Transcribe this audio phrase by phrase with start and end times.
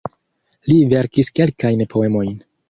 [0.71, 2.35] Li verkis kelkajn poemojn.